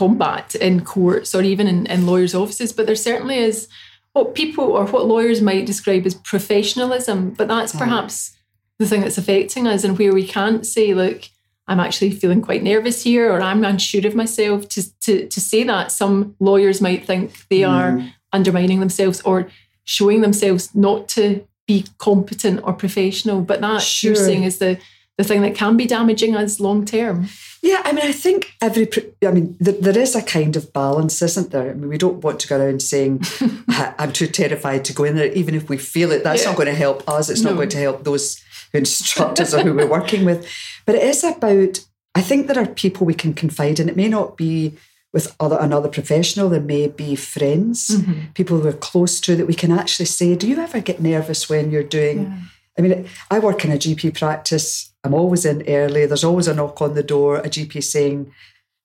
combat 0.00 0.54
in 0.54 0.84
courts 0.84 1.34
or 1.34 1.42
even 1.42 1.66
in, 1.66 1.86
in 1.86 2.06
lawyers' 2.06 2.34
offices, 2.34 2.72
but 2.72 2.86
there 2.86 3.04
certainly 3.08 3.38
is 3.50 3.68
what 4.12 4.34
people 4.34 4.64
or 4.64 4.86
what 4.92 5.06
lawyers 5.06 5.40
might 5.40 5.66
describe 5.66 6.06
as 6.06 6.14
professionalism. 6.32 7.30
But 7.38 7.48
that's 7.48 7.74
perhaps 7.82 8.36
the 8.78 8.86
thing 8.86 9.02
that's 9.02 9.18
affecting 9.18 9.66
us, 9.66 9.84
and 9.84 9.98
where 9.98 10.14
we 10.14 10.26
can't 10.26 10.64
say, 10.66 10.94
look. 10.94 11.20
I'm 11.68 11.80
actually 11.80 12.12
feeling 12.12 12.42
quite 12.42 12.62
nervous 12.62 13.02
here, 13.02 13.26
or 13.32 13.40
I'm 13.40 13.64
unsure 13.64 14.06
of 14.06 14.14
myself. 14.14 14.68
To, 14.68 14.82
to, 15.00 15.26
to 15.26 15.40
say 15.40 15.64
that, 15.64 15.90
some 15.90 16.36
lawyers 16.38 16.80
might 16.80 17.04
think 17.04 17.26
they 17.48 17.62
mm. 17.62 17.70
are 17.76 17.92
undermining 18.32 18.78
themselves 18.80 19.20
or 19.22 19.48
showing 19.82 20.20
themselves 20.20 20.72
not 20.74 21.08
to 21.16 21.24
be 21.66 21.84
competent 21.98 22.60
or 22.62 22.72
professional. 22.72 23.40
But 23.40 23.60
that 23.62 23.82
Sure. 23.82 24.12
you're 24.12 24.24
saying 24.28 24.44
is 24.44 24.58
the 24.58 24.78
the 25.18 25.24
thing 25.24 25.40
that 25.42 25.54
can 25.54 25.76
be 25.76 25.86
damaging 25.86 26.36
us 26.36 26.60
long 26.60 26.84
term. 26.84 27.28
Yeah, 27.62 27.80
I 27.84 27.92
mean, 27.92 28.04
I 28.04 28.12
think 28.12 28.52
every, 28.60 28.88
I 29.26 29.30
mean, 29.32 29.56
th- 29.64 29.80
there 29.80 29.98
is 29.98 30.14
a 30.14 30.22
kind 30.22 30.54
of 30.56 30.72
balance, 30.72 31.20
isn't 31.22 31.50
there? 31.50 31.70
I 31.70 31.74
mean, 31.74 31.88
we 31.88 31.98
don't 31.98 32.22
want 32.22 32.38
to 32.40 32.48
go 32.48 32.58
around 32.60 32.82
saying, 32.82 33.22
"I- 33.68 33.94
I'm 33.98 34.12
too 34.12 34.26
terrified 34.26 34.84
to 34.84 34.92
go 34.92 35.04
in 35.04 35.16
there, 35.16 35.32
even 35.32 35.54
if 35.54 35.68
we 35.68 35.78
feel 35.78 36.12
it. 36.12 36.22
That's 36.22 36.42
Yeah. 36.42 36.50
not 36.50 36.56
going 36.56 36.68
to 36.68 36.74
help 36.74 37.08
us. 37.08 37.28
It's 37.30 37.40
No. 37.42 37.50
not 37.50 37.56
going 37.56 37.70
to 37.70 37.78
help 37.78 38.04
those 38.04 38.40
who 38.72 38.78
instruct 38.78 39.40
us 39.40 39.54
or 39.54 39.62
who 39.62 39.74
we're 39.74 39.86
working 39.86 40.24
with. 40.24 40.46
But 40.86 40.94
it 40.96 41.02
is 41.02 41.24
about, 41.24 41.80
I 42.14 42.20
think 42.20 42.46
there 42.46 42.62
are 42.62 42.66
people 42.66 43.06
we 43.06 43.14
can 43.14 43.34
confide 43.34 43.80
in. 43.80 43.88
It 43.88 43.96
may 43.96 44.08
not 44.08 44.36
be 44.36 44.74
with 45.12 45.34
other 45.40 45.56
another 45.58 45.88
professional, 45.88 46.50
there 46.50 46.60
may 46.60 46.88
be 46.88 47.16
friends, 47.16 47.88
mm-hmm. 47.88 48.32
people 48.34 48.58
we're 48.60 48.72
close 48.74 49.18
to 49.20 49.34
that 49.36 49.46
we 49.46 49.54
can 49.54 49.72
actually 49.72 50.04
say, 50.06 50.34
Do 50.36 50.46
you 50.46 50.58
ever 50.60 50.80
get 50.80 51.00
nervous 51.00 51.48
when 51.48 51.70
you're 51.70 51.82
doing? 51.82 52.42
I 52.78 52.82
mean, 52.82 53.08
I 53.30 53.38
work 53.38 53.64
in 53.64 53.72
a 53.72 53.76
GP 53.76 54.18
practice. 54.18 54.92
I'm 55.06 55.14
always 55.14 55.44
in 55.44 55.64
early. 55.68 56.04
There's 56.04 56.24
always 56.24 56.48
a 56.48 56.54
knock 56.54 56.82
on 56.82 56.94
the 56.94 57.02
door, 57.02 57.38
a 57.38 57.48
GP 57.48 57.82
saying, 57.82 58.24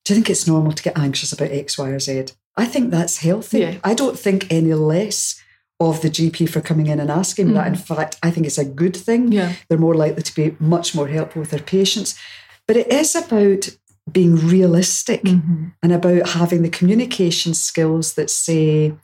Do 0.04 0.14
you 0.14 0.16
think 0.16 0.30
it's 0.30 0.46
normal 0.46 0.72
to 0.72 0.82
get 0.82 0.96
anxious 0.96 1.32
about 1.32 1.50
X, 1.50 1.76
Y, 1.76 1.88
or 1.88 1.98
Z? 1.98 2.26
I 2.56 2.64
think 2.64 2.90
that's 2.90 3.18
healthy. 3.18 3.60
Yeah. 3.60 3.78
I 3.82 3.94
don't 3.94 4.18
think 4.18 4.46
any 4.50 4.74
less 4.74 5.42
of 5.80 6.00
the 6.00 6.08
GP 6.08 6.48
for 6.48 6.60
coming 6.60 6.86
in 6.86 7.00
and 7.00 7.10
asking 7.10 7.48
me 7.48 7.54
that. 7.54 7.64
Mm. 7.64 7.70
In 7.70 7.74
fact, 7.76 8.16
I 8.22 8.30
think 8.30 8.46
it's 8.46 8.58
a 8.58 8.64
good 8.64 8.96
thing. 8.96 9.32
Yeah. 9.32 9.54
They're 9.68 9.78
more 9.78 9.94
likely 9.94 10.22
to 10.22 10.34
be 10.34 10.56
much 10.60 10.94
more 10.94 11.08
helpful 11.08 11.40
with 11.40 11.50
their 11.50 11.60
patients. 11.60 12.18
But 12.66 12.76
it 12.76 12.88
is 12.88 13.14
about 13.16 13.68
being 14.10 14.36
realistic 14.36 15.22
mm-hmm. 15.22 15.68
and 15.82 15.92
about 15.92 16.30
having 16.30 16.62
the 16.62 16.68
communication 16.68 17.54
skills 17.54 18.14
that 18.14 18.30
say, 18.30 18.94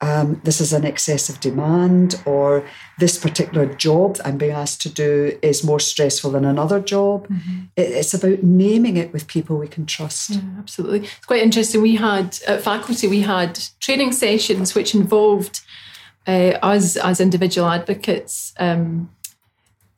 um, 0.00 0.40
this 0.44 0.60
is 0.60 0.72
an 0.72 0.84
excessive 0.84 1.40
demand, 1.40 2.20
or 2.26 2.64
this 2.98 3.16
particular 3.18 3.64
job 3.66 4.18
I'm 4.24 4.36
being 4.38 4.52
asked 4.52 4.82
to 4.82 4.88
do 4.90 5.38
is 5.40 5.64
more 5.64 5.80
stressful 5.80 6.30
than 6.32 6.44
another 6.44 6.80
job. 6.80 7.26
It- 7.76 7.90
it's 7.92 8.12
about 8.14 8.42
naming 8.42 8.96
it 8.96 9.12
with 9.12 9.26
people 9.28 9.56
we 9.56 9.68
can 9.68 9.86
trust. 9.86 10.30
Yeah, 10.30 10.40
absolutely. 10.58 11.00
It's 11.04 11.26
quite 11.26 11.42
interesting. 11.42 11.80
We 11.80 11.96
had 11.96 12.38
at 12.46 12.60
faculty, 12.62 13.06
we 13.08 13.22
had 13.22 13.58
training 13.80 14.12
sessions 14.12 14.74
which 14.74 14.94
involved 14.94 15.60
uh, 16.26 16.58
us 16.62 16.96
as 16.96 17.20
individual 17.20 17.68
advocates 17.68 18.52
um, 18.58 19.10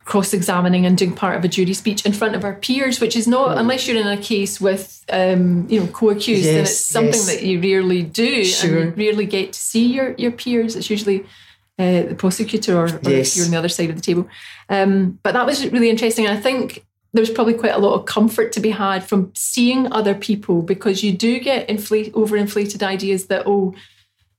cross 0.06 0.32
examining 0.32 0.86
and 0.86 0.96
doing 0.96 1.12
part 1.12 1.36
of 1.36 1.44
a 1.44 1.48
jury 1.48 1.74
speech 1.74 2.06
in 2.06 2.12
front 2.12 2.36
of 2.36 2.44
our 2.44 2.54
peers, 2.54 3.00
which 3.00 3.16
is 3.16 3.26
not, 3.26 3.58
unless 3.58 3.86
you're 3.86 4.00
in 4.00 4.06
a 4.06 4.16
case 4.16 4.60
with, 4.60 5.04
um, 5.10 5.66
you 5.68 5.80
know, 5.80 5.86
co 5.88 6.10
accused, 6.10 6.46
then 6.46 6.60
it's 6.60 6.78
something 6.78 7.12
yes. 7.12 7.26
that 7.26 7.42
you 7.42 7.60
rarely 7.60 8.02
do. 8.02 8.44
Sure. 8.44 8.78
And 8.78 8.96
you 8.96 9.04
rarely 9.04 9.26
get 9.26 9.52
to 9.52 9.58
see 9.58 9.86
your, 9.92 10.14
your 10.14 10.30
peers. 10.30 10.76
It's 10.76 10.88
usually 10.88 11.26
uh, 11.78 12.02
the 12.02 12.14
prosecutor 12.16 12.78
or, 12.78 12.86
or 12.86 13.00
Yes. 13.02 13.36
you're 13.36 13.46
on 13.46 13.50
the 13.50 13.58
other 13.58 13.68
side 13.68 13.90
of 13.90 13.96
the 13.96 14.02
table. 14.02 14.28
Um, 14.68 15.18
but 15.24 15.34
that 15.34 15.44
was 15.44 15.66
really 15.68 15.90
interesting. 15.90 16.24
And 16.26 16.38
I 16.38 16.40
think 16.40 16.86
there's 17.12 17.30
probably 17.30 17.54
quite 17.54 17.74
a 17.74 17.78
lot 17.78 17.94
of 17.94 18.06
comfort 18.06 18.52
to 18.52 18.60
be 18.60 18.70
had 18.70 19.02
from 19.02 19.32
seeing 19.34 19.92
other 19.92 20.14
people 20.14 20.62
because 20.62 21.02
you 21.02 21.12
do 21.12 21.40
get 21.40 21.68
inflate, 21.68 22.12
overinflated 22.12 22.80
ideas 22.82 23.26
that, 23.26 23.42
oh, 23.44 23.74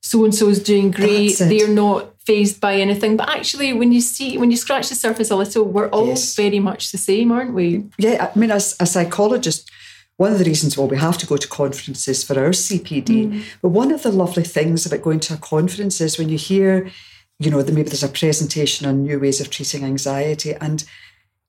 so 0.01 0.23
and 0.23 0.33
so 0.33 0.47
is 0.47 0.63
doing 0.63 0.91
great. 0.91 1.37
They're 1.37 1.67
not 1.67 2.16
fazed 2.27 2.59
by 2.59 2.73
anything. 2.75 3.15
But 3.15 3.29
actually, 3.29 3.71
when 3.71 3.91
you 3.93 4.01
see, 4.01 4.37
when 4.37 4.51
you 4.51 4.57
scratch 4.57 4.89
the 4.89 4.95
surface 4.95 5.31
a 5.31 5.35
little, 5.35 5.63
we're 5.63 5.91
all 5.95 6.07
Yes. 6.07 6.35
very 6.35 6.59
much 6.59 6.91
the 6.91 6.97
same, 6.97 7.31
aren't 7.31 7.53
we? 7.53 7.85
Yeah, 7.97 8.15
I 8.27 8.37
mean, 8.37 8.51
as 8.51 8.75
a 8.81 8.85
psychologist, 8.85 9.71
one 10.17 10.33
of 10.33 10.39
the 10.39 10.49
reasons 10.51 10.77
why 10.77 10.85
we 10.85 10.97
have 10.97 11.17
to 11.19 11.25
go 11.25 11.37
to 11.37 11.47
conferences 11.47 12.23
for 12.25 12.37
our 12.37 12.53
CPD, 12.65 13.11
mm. 13.27 13.43
but 13.61 13.69
one 13.69 13.91
of 13.93 14.01
the 14.03 14.11
lovely 14.11 14.43
things 14.43 14.85
about 14.85 15.07
going 15.07 15.21
to 15.21 15.35
a 15.35 15.37
conference 15.55 16.01
is 16.01 16.17
when 16.17 16.29
you 16.29 16.37
hear, 16.37 16.91
you 17.39 17.49
know, 17.49 17.61
that 17.61 17.73
maybe 17.73 17.89
there's 17.89 18.09
a 18.11 18.19
presentation 18.21 18.87
on 18.87 19.03
new 19.03 19.19
ways 19.19 19.39
of 19.39 19.49
treating 19.49 19.83
anxiety. 19.85 20.53
And 20.55 20.83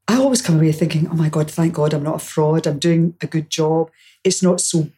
I 0.07 0.17
always 0.19 0.43
come 0.43 0.57
away 0.57 0.73
thinking, 0.73 1.09
oh 1.09 1.15
my 1.25 1.31
God, 1.37 1.51
thank 1.51 1.75
God 1.75 1.93
I'm 1.93 2.09
not 2.11 2.23
a 2.23 2.31
fraud. 2.33 2.67
I'm 2.67 2.79
doing 2.79 3.15
a 3.21 3.27
good 3.27 3.49
job. 3.51 3.91
It's 4.23 4.43
not 4.43 4.61
so 4.61 4.89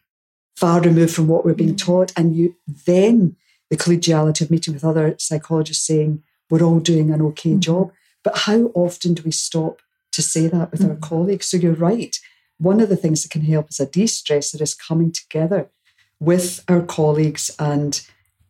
far 0.56 0.80
removed 0.80 1.14
from 1.14 1.28
what 1.28 1.44
we're 1.44 1.62
being 1.62 1.76
mm. 1.76 1.84
taught. 1.86 2.12
And 2.18 2.36
you 2.36 2.56
then 2.86 3.36
the 3.70 3.76
collegiality 3.76 4.42
of 4.42 4.50
meeting 4.50 4.74
with 4.74 4.84
other 4.84 5.14
psychologists 5.18 5.86
saying, 5.86 6.22
we're 6.50 6.62
all 6.62 6.80
doing 6.80 7.10
an 7.10 7.22
okay 7.22 7.50
mm-hmm. 7.50 7.60
job. 7.60 7.92
But 8.22 8.38
how 8.38 8.70
often 8.74 9.14
do 9.14 9.22
we 9.22 9.30
stop 9.30 9.80
to 10.12 10.22
say 10.22 10.48
that 10.48 10.72
with 10.72 10.82
our 10.82 10.90
mm-hmm. 10.90 11.00
colleagues? 11.00 11.46
So 11.46 11.56
you're 11.56 11.72
right. 11.72 12.18
One 12.58 12.80
of 12.80 12.88
the 12.88 12.96
things 12.96 13.22
that 13.22 13.30
can 13.30 13.42
help 13.42 13.68
as 13.70 13.80
a 13.80 13.86
de 13.86 14.04
stressor 14.04 14.60
is 14.60 14.74
coming 14.74 15.12
together 15.12 15.70
with 16.18 16.62
our 16.68 16.82
colleagues 16.82 17.50
and 17.58 18.06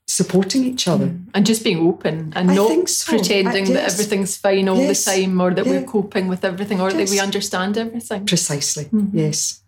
supporting 0.09 0.65
each 0.65 0.89
other. 0.89 1.07
Mm-hmm. 1.07 1.31
And 1.35 1.47
just 1.47 1.63
being 1.63 1.87
open 1.87 2.33
and 2.35 2.51
I 2.51 2.55
not 2.55 2.89
so. 2.89 3.13
pretending 3.13 3.69
I- 3.69 3.73
that 3.75 3.93
everything's 3.93 4.37
fine 4.37 4.69
all 4.69 4.79
Yes. 4.79 5.05
the 5.05 5.13
time 5.13 5.41
or 5.41 5.55
that 5.55 5.67
we're 5.67 5.85
coping 5.85 6.27
with 6.27 6.45
everything 6.45 6.81
or 6.81 6.93
that 6.93 7.11
we 7.11 7.21
understand 7.21 7.79
everything. 7.79 8.27
Precisely. 8.27 8.85
Mm-hmm. 8.87 9.17
Yes. 9.17 9.60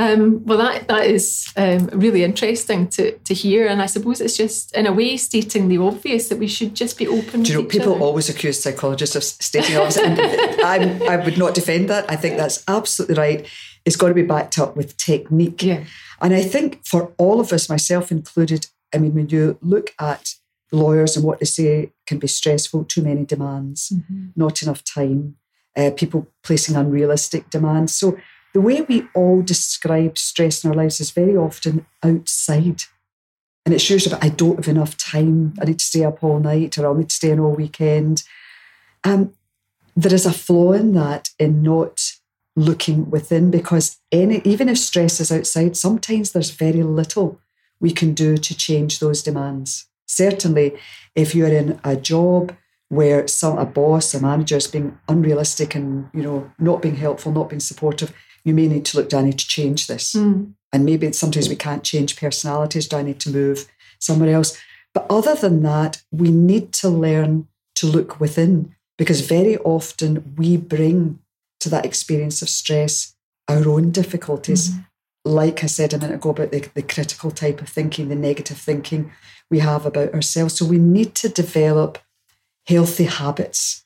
Um, 0.00 0.44
well, 0.44 0.58
that 0.58 0.86
that 0.88 1.06
is 1.06 1.52
um, 1.56 1.86
really 1.92 2.22
interesting 2.22 2.88
to 2.90 3.18
to 3.18 3.34
hear, 3.34 3.66
and 3.66 3.82
I 3.82 3.86
suppose 3.86 4.20
it's 4.20 4.36
just 4.36 4.76
in 4.76 4.86
a 4.86 4.92
way 4.92 5.16
stating 5.16 5.68
the 5.68 5.78
obvious 5.78 6.28
that 6.28 6.38
we 6.38 6.46
should 6.46 6.74
just 6.74 6.96
be 6.96 7.08
open. 7.08 7.42
Do 7.42 7.52
you 7.52 7.62
know, 7.62 7.68
people 7.68 7.94
other. 7.94 8.04
always 8.04 8.28
accuse 8.28 8.62
psychologists 8.62 9.16
of 9.16 9.24
stating 9.24 9.74
the 9.74 10.02
and 10.04 10.60
I'm, 10.64 11.02
I 11.08 11.16
would 11.16 11.36
not 11.36 11.54
defend 11.54 11.90
that. 11.90 12.08
I 12.08 12.16
think 12.16 12.36
that's 12.36 12.62
absolutely 12.68 13.16
right. 13.16 13.46
It's 13.84 13.96
got 13.96 14.08
to 14.08 14.14
be 14.14 14.22
backed 14.22 14.58
up 14.58 14.76
with 14.76 14.96
technique. 14.96 15.62
Yeah. 15.62 15.84
And 16.20 16.34
I 16.34 16.42
think 16.42 16.86
for 16.86 17.12
all 17.18 17.40
of 17.40 17.52
us, 17.52 17.68
myself 17.68 18.12
included, 18.12 18.66
I 18.94 18.98
mean, 18.98 19.14
when 19.14 19.28
you 19.28 19.58
look 19.62 19.94
at 19.98 20.34
lawyers 20.70 21.16
and 21.16 21.24
what 21.24 21.40
they 21.40 21.46
say 21.46 21.92
can 22.06 22.18
be 22.18 22.26
stressful, 22.26 22.84
too 22.84 23.02
many 23.02 23.24
demands, 23.24 23.92
not 24.36 24.62
enough 24.62 24.84
time, 24.84 25.36
uh, 25.76 25.90
people 25.96 26.26
placing 26.42 26.76
unrealistic 26.76 27.50
demands. 27.50 27.94
So 27.94 28.18
the 28.54 28.60
way 28.60 28.80
we 28.82 29.06
all 29.14 29.42
describe 29.42 30.18
stress 30.18 30.64
in 30.64 30.70
our 30.70 30.76
lives 30.76 31.00
is 31.00 31.10
very 31.10 31.36
often 31.36 31.86
outside. 32.02 32.82
And 33.64 33.74
it's 33.74 33.88
usually 33.90 34.14
about, 34.14 34.24
I 34.24 34.30
don't 34.30 34.56
have 34.56 34.68
enough 34.68 34.96
time. 34.96 35.54
I 35.60 35.66
need 35.66 35.78
to 35.78 35.84
stay 35.84 36.04
up 36.04 36.24
all 36.24 36.40
night 36.40 36.78
or 36.78 36.86
I'll 36.86 36.94
need 36.94 37.10
to 37.10 37.14
stay 37.14 37.30
in 37.30 37.40
all 37.40 37.54
weekend. 37.54 38.22
Um, 39.04 39.34
there 39.94 40.14
is 40.14 40.26
a 40.26 40.32
flaw 40.32 40.72
in 40.72 40.92
that 40.94 41.30
in 41.38 41.62
not 41.62 42.12
looking 42.56 43.10
within 43.10 43.50
because 43.50 43.98
any, 44.10 44.40
even 44.44 44.68
if 44.68 44.78
stress 44.78 45.20
is 45.20 45.30
outside, 45.30 45.76
sometimes 45.76 46.32
there's 46.32 46.50
very 46.50 46.82
little 46.82 47.40
we 47.80 47.92
can 47.92 48.14
do 48.14 48.36
to 48.36 48.56
change 48.56 48.98
those 48.98 49.22
demands. 49.22 49.86
Certainly, 50.06 50.76
if 51.14 51.34
you're 51.34 51.48
in 51.48 51.78
a 51.84 51.96
job 51.96 52.56
where 52.88 53.28
some 53.28 53.58
a 53.58 53.66
boss, 53.66 54.14
a 54.14 54.20
manager 54.20 54.56
is 54.56 54.66
being 54.66 54.98
unrealistic 55.08 55.74
and 55.74 56.08
you 56.14 56.22
know 56.22 56.50
not 56.58 56.82
being 56.82 56.96
helpful, 56.96 57.30
not 57.30 57.50
being 57.50 57.60
supportive, 57.60 58.12
you 58.44 58.54
may 58.54 58.66
need 58.68 58.84
to 58.86 58.96
look. 58.96 59.08
Do 59.08 59.18
I 59.18 59.22
need 59.22 59.38
to 59.38 59.46
change 59.46 59.86
this? 59.86 60.14
And 60.72 60.84
maybe 60.84 61.12
sometimes 61.12 61.48
we 61.48 61.56
can't 61.56 61.84
change 61.84 62.16
personalities. 62.16 62.88
Do 62.88 62.96
I 62.96 63.02
need 63.02 63.20
to 63.20 63.30
move 63.30 63.66
somewhere 63.98 64.34
else. 64.34 64.58
But 64.94 65.06
other 65.10 65.34
than 65.34 65.62
that, 65.62 66.02
we 66.10 66.30
need 66.30 66.72
to 66.74 66.88
learn 66.88 67.48
to 67.76 67.86
look 67.86 68.20
within 68.20 68.74
because 68.96 69.20
very 69.20 69.56
often 69.58 70.34
we 70.36 70.56
bring 70.56 71.20
to 71.60 71.68
that 71.68 71.84
experience 71.84 72.42
of 72.42 72.48
stress 72.48 73.14
our 73.46 73.68
own 73.68 73.90
difficulties. 73.90 74.70
Mm-hmm. 74.70 74.82
Like 75.24 75.62
I 75.62 75.66
said 75.66 75.92
a 75.92 75.98
minute 75.98 76.16
ago 76.16 76.30
about 76.30 76.50
the, 76.50 76.68
the 76.74 76.82
critical 76.82 77.30
type 77.30 77.60
of 77.60 77.68
thinking, 77.68 78.08
the 78.08 78.14
negative 78.14 78.58
thinking 78.58 79.12
we 79.50 79.58
have 79.60 79.86
about 79.86 80.14
ourselves. 80.14 80.54
So 80.54 80.64
we 80.64 80.78
need 80.78 81.14
to 81.16 81.28
develop 81.28 81.98
healthy 82.66 83.04
habits 83.04 83.84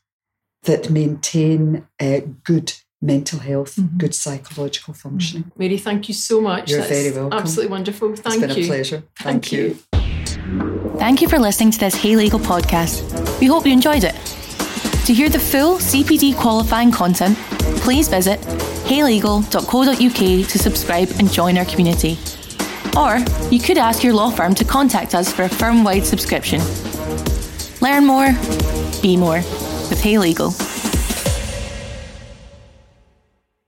that 0.64 0.90
maintain 0.90 1.86
uh, 2.00 2.20
good 2.44 2.74
mental 3.02 3.40
health, 3.40 3.76
mm-hmm. 3.76 3.98
good 3.98 4.14
psychological 4.14 4.94
functioning. 4.94 5.44
Mm-hmm. 5.44 5.62
Mary, 5.62 5.78
thank 5.78 6.08
you 6.08 6.14
so 6.14 6.40
much. 6.40 6.70
You're 6.70 6.78
That's 6.78 6.90
very 6.90 7.10
welcome. 7.10 7.38
Absolutely 7.38 7.70
wonderful. 7.70 8.16
Thank 8.16 8.36
you. 8.36 8.44
It's 8.44 8.54
been 8.54 8.58
you. 8.58 8.64
a 8.64 8.68
pleasure. 8.68 9.02
Thank, 9.16 9.46
thank 9.46 9.52
you. 9.52 9.62
you. 9.62 10.98
Thank 10.98 11.20
you 11.20 11.28
for 11.28 11.38
listening 11.38 11.72
to 11.72 11.78
this 11.78 11.94
Hey 11.94 12.16
Legal 12.16 12.38
podcast. 12.38 13.40
We 13.40 13.46
hope 13.46 13.66
you 13.66 13.72
enjoyed 13.72 14.04
it. 14.04 14.14
To 15.06 15.12
hear 15.12 15.28
the 15.28 15.40
full 15.40 15.78
CPD 15.78 16.36
qualifying 16.36 16.92
content, 16.92 17.36
please 17.78 18.08
visit 18.08 18.38
heylegal.co.uk 18.86 20.48
to 20.48 20.58
subscribe 20.58 21.08
and 21.18 21.30
join 21.32 21.58
our 21.58 21.64
community. 21.64 22.18
Or 22.96 23.18
you 23.50 23.58
could 23.58 23.78
ask 23.78 24.04
your 24.04 24.12
law 24.12 24.30
firm 24.30 24.54
to 24.54 24.64
contact 24.64 25.14
us 25.14 25.32
for 25.32 25.42
a 25.42 25.48
firm 25.48 25.82
wide 25.82 26.04
subscription. 26.04 26.60
Learn 27.80 28.06
more, 28.06 28.32
be 29.02 29.16
more 29.16 29.42
with 29.90 30.00
Hey 30.00 30.18
Legal. 30.18 30.54